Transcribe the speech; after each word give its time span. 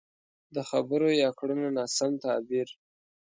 د 0.55 0.57
خبرو 0.69 1.09
يا 1.21 1.29
کړنو 1.39 1.67
ناسم 1.77 2.11
تعبير. 2.25 2.67